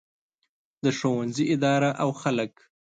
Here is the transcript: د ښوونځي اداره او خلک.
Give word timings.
د 0.83 0.85
ښوونځي 0.97 1.45
اداره 1.55 1.89
او 2.03 2.09
خلک. 2.21 2.53